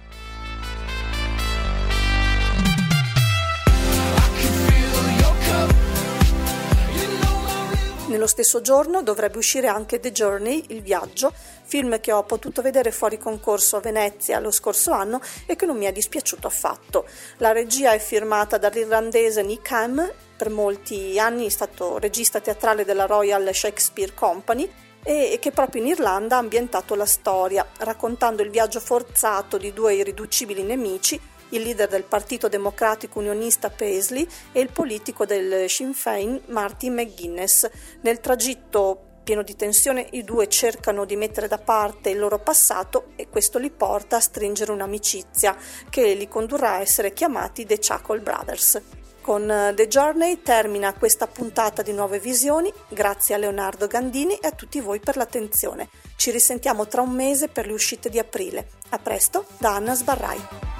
Nello 8.12 8.28
stesso 8.28 8.60
giorno 8.60 9.04
dovrebbe 9.04 9.38
uscire 9.38 9.67
anche 9.67 10.02
The 10.02 10.12
Journey, 10.12 10.65
Il 10.67 10.82
viaggio, 10.82 11.32
film 11.63 12.02
che 12.02 12.12
ho 12.12 12.24
potuto 12.24 12.62
vedere 12.62 12.91
fuori 12.91 13.17
concorso 13.17 13.78
a 13.78 13.80
Venezia 13.80 14.41
lo 14.41 14.52
scorso 14.52 14.91
anno 14.91 15.21
e 15.45 15.56
che 15.56 15.65
non 15.65 15.78
mi 15.78 15.86
è 15.86 15.93
dispiaciuto 15.93 16.45
affatto. 16.45 17.06
La 17.38 17.54
regia 17.54 17.93
è 17.93 18.00
firmata 18.00 18.58
dall'irlandese 18.58 19.43
Nick 19.43 19.71
Ham, 19.71 20.12
per 20.36 20.50
molti 20.50 21.17
anni 21.19 21.45
è 21.45 21.50
stato 21.50 22.00
regista 22.00 22.41
teatrale 22.41 22.84
della 22.84 23.06
Royal 23.06 23.50
Shakespeare 23.54 24.13
Company 24.13 24.69
e 25.04 25.38
che 25.39 25.52
proprio 25.52 25.82
in 25.82 25.88
Irlanda 25.88 26.36
ha 26.36 26.39
ambientato 26.39 26.95
la 26.95 27.06
storia, 27.06 27.65
raccontando 27.78 28.41
il 28.43 28.50
viaggio 28.50 28.82
forzato 28.82 29.58
di 29.58 29.71
due 29.71 29.93
irriducibili 29.93 30.63
nemici 30.63 31.17
il 31.52 31.62
leader 31.62 31.88
del 31.88 32.04
Partito 32.04 32.48
Democratico 32.48 33.20
Unionista 33.20 33.70
Paisley 33.70 34.28
e 34.52 34.60
il 34.60 34.72
politico 34.72 35.26
del 35.26 35.70
Sinn 35.70 35.92
Féin 35.92 36.42
Martin 36.48 36.94
McGuinness. 36.94 37.70
Nel 38.02 38.20
tragitto 38.20 39.06
pieno 39.24 39.44
di 39.44 39.56
tensione 39.56 40.08
i 40.12 40.24
due 40.24 40.48
cercano 40.48 41.06
di 41.06 41.16
mettere 41.16 41.48
da 41.48 41.58
parte 41.58 42.10
il 42.10 42.20
loro 42.20 42.40
passato 42.40 43.12
e 43.16 43.30
questo 43.30 43.60
li 43.60 43.70
porta 43.70 44.18
a 44.18 44.20
stringere 44.20 44.72
un'amicizia 44.72 45.56
che 45.90 46.14
li 46.14 46.28
condurrà 46.28 46.74
a 46.74 46.82
essere 46.82 47.14
chiamati 47.14 47.66
The 47.66 47.80
Chuckle 47.80 48.20
Brothers. 48.20 48.82
Con 49.22 49.74
The 49.76 49.88
Journey 49.88 50.42
termina 50.42 50.96
questa 50.96 51.28
puntata 51.28 51.84
di 51.84 51.94
Nuove 51.94 52.20
Visioni, 52.20 52.74
grazie 52.90 53.36
a 53.36 53.38
Leonardo 53.38 53.86
Gandini 53.86 54.36
e 54.38 54.48
a 54.48 54.52
tutti 54.52 54.80
voi 54.80 55.00
per 55.00 55.16
l'attenzione. 55.16 55.90
Ci 56.16 56.32
risentiamo 56.32 56.88
tra 56.88 57.02
un 57.02 57.12
mese 57.12 57.48
per 57.48 57.68
le 57.68 57.74
uscite 57.74 58.10
di 58.10 58.18
aprile. 58.18 58.68
A 58.90 58.98
presto 58.98 59.46
da 59.60 59.76
Anna 59.76 59.94
Sbarrai. 59.94 60.70